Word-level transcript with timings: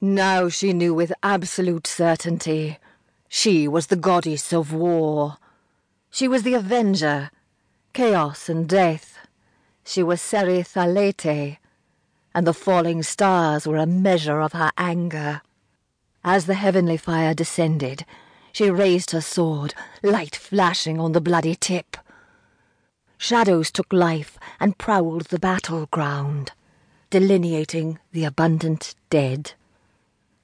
Now 0.00 0.50
she 0.50 0.74
knew 0.74 0.92
with 0.92 1.12
absolute 1.22 1.86
certainty. 1.86 2.78
She 3.30 3.66
was 3.66 3.86
the 3.86 3.96
goddess 3.96 4.52
of 4.52 4.70
war. 4.70 5.38
She 6.10 6.28
was 6.28 6.42
the 6.42 6.52
avenger, 6.52 7.30
chaos 7.94 8.50
and 8.50 8.68
death. 8.68 9.18
She 9.84 10.02
was 10.02 10.20
Serith 10.20 10.76
Alete, 10.76 11.56
and 12.34 12.46
the 12.46 12.52
falling 12.52 13.02
stars 13.02 13.66
were 13.66 13.78
a 13.78 13.86
measure 13.86 14.40
of 14.40 14.52
her 14.52 14.70
anger. 14.76 15.40
As 16.22 16.44
the 16.44 16.54
heavenly 16.54 16.98
fire 16.98 17.32
descended, 17.32 18.04
she 18.52 18.70
raised 18.70 19.12
her 19.12 19.22
sword, 19.22 19.72
light 20.02 20.36
flashing 20.36 21.00
on 21.00 21.12
the 21.12 21.22
bloody 21.22 21.54
tip. 21.54 21.96
Shadows 23.16 23.70
took 23.70 23.90
life 23.94 24.38
and 24.60 24.76
prowled 24.76 25.26
the 25.26 25.38
battleground, 25.38 26.52
delineating 27.08 27.98
the 28.12 28.24
abundant 28.24 28.94
dead. 29.08 29.52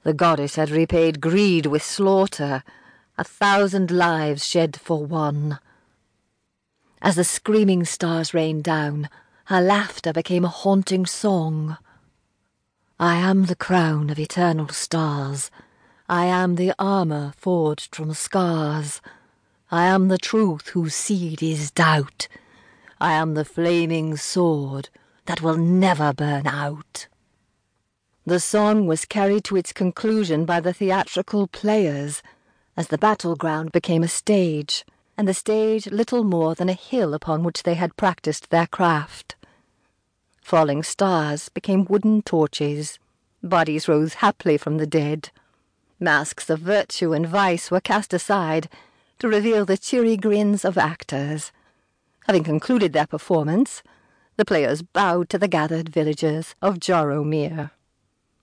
The 0.05 0.13
goddess 0.13 0.57
had 0.57 0.71
repaid 0.71 1.21
greed 1.21 1.67
with 1.67 1.83
slaughter, 1.83 2.65
a 3.17 3.25
thousand 3.25 3.91
lives 3.91 4.45
shed 4.45 4.81
for 4.81 5.05
one. 5.05 5.61
As 7.01 7.17
the 7.17 7.25
screaming 7.25 7.85
stars 7.85 8.35
rained 8.35 8.65
down, 8.65 9.09
her 9.47 9.61
laughter 9.61 10.13
became 10.13 10.45
a 10.45 10.49
haunting 10.49 11.07
song. 11.07 11.77
I 12.99 13.17
am 13.17 13.47
the 13.47 13.57
crown 13.57 14.11
of 14.11 14.19
eternal 14.19 14.69
stars. 14.69 15.51
I 16.09 16.25
am 16.27 16.57
the 16.57 16.75
armour 16.79 17.33
forged 17.37 17.95
from 17.95 18.13
scars. 18.15 19.01
I 19.71 19.85
am 19.85 20.09
the 20.09 20.19
truth 20.19 20.69
whose 20.69 20.95
seed 20.95 21.43
is 21.43 21.71
doubt. 21.71 22.29
I 23.01 23.13
am 23.13 23.35
the 23.35 23.45
flaming 23.45 24.17
sword 24.17 24.89
that 25.27 25.43
will 25.43 25.57
never 25.57 26.13
burn 26.13 26.47
out. 26.47 27.07
The 28.25 28.39
song 28.39 28.87
was 28.87 29.05
carried 29.05 29.43
to 29.45 29.57
its 29.57 29.73
conclusion 29.73 30.45
by 30.45 30.61
the 30.61 30.73
theatrical 30.73 31.49
players 31.49 32.23
as 32.77 32.87
the 32.87 32.97
battleground 32.97 33.73
became 33.73 34.05
a 34.05 34.09
stage, 34.09 34.85
and 35.19 35.27
the 35.27 35.35
stage 35.35 35.89
little 35.89 36.23
more 36.23 36.55
than 36.55 36.69
a 36.69 36.75
hill 36.75 37.15
upon 37.15 37.43
which 37.43 37.65
they 37.65 37.75
had 37.75 37.97
practiced 37.97 38.51
their 38.51 38.69
craft. 38.69 39.35
Falling 40.41 40.85
stars 40.85 41.49
became 41.49 41.85
wooden 41.85 42.23
torches, 42.23 43.01
bodies 43.43 43.89
rose 43.89 44.15
happily 44.15 44.57
from 44.57 44.79
the 44.79 44.87
dead. 44.87 45.31
Masks 45.99 46.49
of 46.49 46.61
virtue 46.61 47.13
and 47.13 47.27
vice 47.27 47.73
were 47.73 47.81
cast 47.81 48.15
aside 48.15 48.69
to 49.19 49.27
reveal 49.27 49.65
the 49.65 49.77
cheery 49.77 50.17
grins 50.17 50.65
of 50.65 50.79
actors. 50.79 51.51
Having 52.29 52.45
concluded 52.45 52.93
their 52.93 53.07
performance, 53.09 53.83
the 54.37 54.45
players 54.45 54.83
bowed 54.83 55.29
to 55.29 55.39
the 55.39 55.49
gathered 55.49 55.89
villagers 55.89 56.55
of 56.63 56.79
Jaromir. 56.79 57.73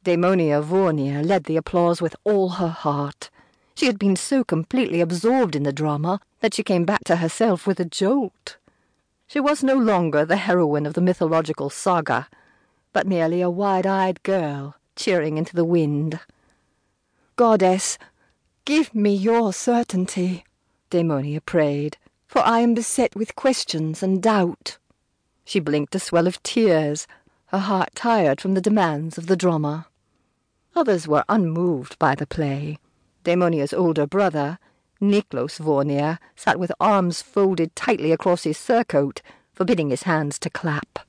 Daimonia 0.05 0.61
Vornir 0.61 1.25
led 1.25 1.43
the 1.43 1.57
applause 1.57 2.01
with 2.01 2.15
all 2.23 2.49
her 2.49 2.69
heart. 2.69 3.29
She 3.75 3.85
had 3.85 3.99
been 3.99 4.15
so 4.15 4.45
completely 4.45 5.01
absorbed 5.01 5.57
in 5.57 5.63
the 5.63 5.73
drama 5.73 6.21
that 6.39 6.53
she 6.53 6.63
came 6.63 6.85
back 6.85 7.03
to 7.05 7.17
herself 7.17 7.67
with 7.67 7.81
a 7.81 7.85
jolt. 7.85 8.55
She 9.27 9.41
was 9.41 9.61
no 9.61 9.75
longer 9.75 10.23
the 10.23 10.37
heroine 10.37 10.85
of 10.85 10.93
the 10.93 11.01
mythological 11.01 11.69
saga, 11.69 12.29
but 12.93 13.07
merely 13.07 13.41
a 13.41 13.49
wide-eyed 13.49 14.23
girl 14.23 14.75
cheering 14.95 15.37
into 15.37 15.53
the 15.53 15.65
wind. 15.65 16.19
Goddess, 17.35 17.97
give 18.63 18.95
me 18.95 19.13
your 19.13 19.51
certainty, 19.51 20.45
Daimonia 20.89 21.41
prayed, 21.41 21.97
for 22.25 22.39
I 22.39 22.59
am 22.59 22.73
beset 22.73 23.15
with 23.15 23.35
questions 23.35 24.01
and 24.01 24.23
doubt. 24.23 24.77
She 25.43 25.59
blinked 25.59 25.93
a 25.93 25.99
swell 25.99 26.25
of 26.25 26.41
tears, 26.41 27.05
her 27.47 27.59
heart 27.59 27.89
tired 27.95 28.39
from 28.39 28.53
the 28.53 28.61
demands 28.61 29.17
of 29.17 29.27
the 29.27 29.35
drama. 29.35 29.87
Others 30.79 31.09
were 31.09 31.25
unmoved 31.27 31.99
by 31.99 32.15
the 32.15 32.25
play. 32.25 32.79
Daimonia's 33.25 33.73
older 33.73 34.07
brother, 34.07 34.59
Niklos 35.01 35.59
Vornir, 35.59 36.19
sat 36.37 36.57
with 36.57 36.71
arms 36.79 37.21
folded 37.21 37.75
tightly 37.75 38.13
across 38.13 38.43
his 38.43 38.57
surcoat, 38.57 39.21
forbidding 39.51 39.89
his 39.89 40.03
hands 40.03 40.39
to 40.39 40.49
clap. 40.49 40.99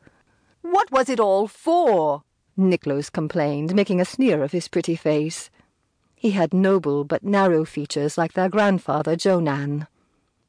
What 0.62 0.91
was 0.91 1.08
it 1.08 1.20
all 1.20 1.47
for? 1.47 2.25
Niklos 2.58 3.12
complained, 3.12 3.72
making 3.76 4.00
a 4.00 4.04
sneer 4.04 4.42
of 4.42 4.50
his 4.50 4.66
pretty 4.66 4.97
face. 4.97 5.50
He 6.16 6.32
had 6.32 6.52
noble 6.52 7.04
but 7.04 7.22
narrow 7.22 7.64
features 7.64 8.19
like 8.19 8.32
their 8.32 8.48
grandfather 8.48 9.14
Jonan. 9.14 9.87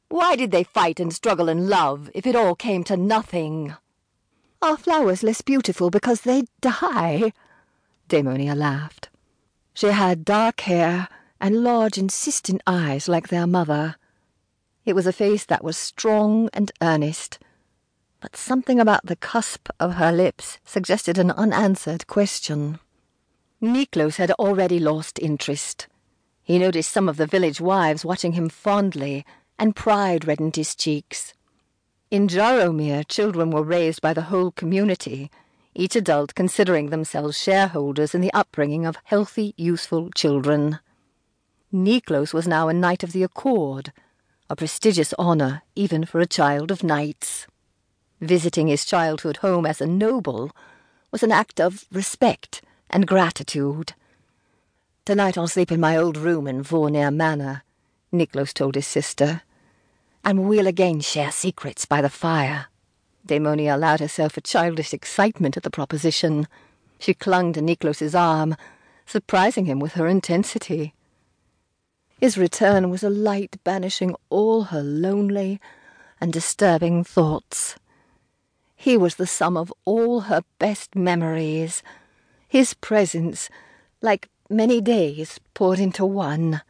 Why 0.08 0.34
did 0.34 0.50
they 0.50 0.64
fight 0.64 0.98
and 0.98 1.12
struggle 1.12 1.48
and 1.48 1.68
love 1.68 2.10
if 2.12 2.26
it 2.26 2.34
all 2.34 2.56
came 2.56 2.82
to 2.84 2.96
nothing? 2.96 3.76
Are 4.60 4.76
flowers 4.76 5.22
less 5.22 5.42
beautiful 5.42 5.90
because 5.90 6.22
they 6.22 6.42
die? 6.60 7.32
Daimonia 8.08 8.56
laughed. 8.56 9.10
She 9.74 9.88
had 9.88 10.24
dark 10.24 10.60
hair 10.60 11.08
and 11.40 11.64
large, 11.64 11.98
insistent 11.98 12.62
eyes 12.66 13.08
like 13.08 13.28
their 13.28 13.46
mother. 13.46 13.96
It 14.84 14.94
was 14.94 15.06
a 15.06 15.12
face 15.12 15.44
that 15.46 15.64
was 15.64 15.76
strong 15.76 16.48
and 16.52 16.70
earnest, 16.80 17.38
but 18.20 18.36
something 18.36 18.78
about 18.78 19.06
the 19.06 19.16
cusp 19.16 19.68
of 19.80 19.94
her 19.94 20.12
lips 20.12 20.58
suggested 20.64 21.18
an 21.18 21.32
unanswered 21.32 22.06
question. 22.06 22.78
Niklos 23.60 24.16
had 24.16 24.30
already 24.32 24.78
lost 24.78 25.18
interest. 25.18 25.88
He 26.42 26.58
noticed 26.58 26.92
some 26.92 27.08
of 27.08 27.16
the 27.16 27.26
village 27.26 27.60
wives 27.60 28.04
watching 28.04 28.32
him 28.32 28.48
fondly, 28.48 29.24
and 29.58 29.76
pride 29.76 30.26
reddened 30.26 30.56
his 30.56 30.74
cheeks. 30.74 31.34
In 32.10 32.28
Jaromir, 32.28 33.04
children 33.08 33.50
were 33.50 33.62
raised 33.62 34.02
by 34.02 34.12
the 34.12 34.22
whole 34.22 34.50
community, 34.50 35.30
each 35.74 35.96
adult 35.96 36.34
considering 36.34 36.90
themselves 36.90 37.38
shareholders 37.38 38.14
in 38.14 38.20
the 38.20 38.32
upbringing 38.32 38.84
of 38.84 38.98
healthy, 39.04 39.54
useful 39.56 40.10
children. 40.10 40.78
Niklos 41.72 42.34
was 42.34 42.46
now 42.46 42.68
a 42.68 42.74
Knight 42.74 43.02
of 43.02 43.12
the 43.12 43.22
Accord, 43.22 43.92
a 44.50 44.56
prestigious 44.56 45.14
honour 45.18 45.62
even 45.74 46.04
for 46.04 46.20
a 46.20 46.26
child 46.26 46.70
of 46.70 46.82
knights. 46.82 47.46
Visiting 48.20 48.68
his 48.68 48.84
childhood 48.84 49.38
home 49.38 49.64
as 49.64 49.80
a 49.80 49.86
noble 49.86 50.52
was 51.10 51.22
an 51.22 51.32
act 51.32 51.60
of 51.60 51.86
respect 51.90 52.62
and 52.90 53.06
gratitude. 53.06 53.94
Tonight 55.04 55.38
I'll 55.38 55.48
sleep 55.48 55.72
in 55.72 55.80
my 55.80 55.96
old 55.96 56.16
room 56.16 56.46
in 56.46 56.62
Vornir 56.62 57.12
Manor, 57.12 57.62
Niklos 58.12 58.52
told 58.52 58.74
his 58.74 58.86
sister, 58.86 59.42
and 60.22 60.46
we'll 60.46 60.66
again 60.66 61.00
share 61.00 61.32
secrets 61.32 61.86
by 61.86 62.02
the 62.02 62.10
fire. 62.10 62.66
Daimonia 63.26 63.74
allowed 63.74 64.00
herself 64.00 64.36
a 64.36 64.40
childish 64.40 64.92
excitement 64.92 65.56
at 65.56 65.62
the 65.62 65.70
proposition. 65.70 66.48
She 66.98 67.14
clung 67.14 67.52
to 67.52 67.60
Niklos's 67.60 68.14
arm, 68.14 68.56
surprising 69.06 69.66
him 69.66 69.78
with 69.78 69.92
her 69.92 70.06
intensity. 70.06 70.94
His 72.18 72.38
return 72.38 72.90
was 72.90 73.02
a 73.02 73.10
light 73.10 73.56
banishing 73.64 74.14
all 74.30 74.64
her 74.64 74.82
lonely 74.82 75.60
and 76.20 76.32
disturbing 76.32 77.04
thoughts. 77.04 77.76
He 78.76 78.96
was 78.96 79.16
the 79.16 79.26
sum 79.26 79.56
of 79.56 79.72
all 79.84 80.22
her 80.22 80.42
best 80.58 80.94
memories 80.94 81.82
his 82.52 82.74
presence, 82.74 83.48
like 84.02 84.28
many 84.50 84.82
days 84.82 85.40
poured 85.54 85.78
into 85.78 86.04
one. 86.04 86.60